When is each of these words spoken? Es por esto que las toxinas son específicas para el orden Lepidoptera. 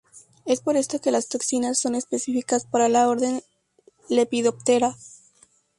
Es 0.45 0.61
por 0.61 0.77
esto 0.77 0.99
que 0.99 1.11
las 1.11 1.27
toxinas 1.27 1.77
son 1.79 1.93
específicas 1.93 2.65
para 2.65 2.87
el 2.87 2.95
orden 2.95 3.43
Lepidoptera. 4.09 4.95